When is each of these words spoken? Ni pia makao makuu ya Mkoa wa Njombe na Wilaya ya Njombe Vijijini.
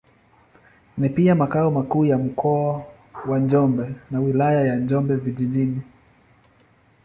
Ni 0.97 1.09
pia 1.09 1.35
makao 1.35 1.71
makuu 1.71 2.05
ya 2.05 2.17
Mkoa 2.17 2.85
wa 3.27 3.39
Njombe 3.39 3.95
na 4.11 4.19
Wilaya 4.19 4.65
ya 4.67 4.75
Njombe 4.75 5.15
Vijijini. 5.15 5.81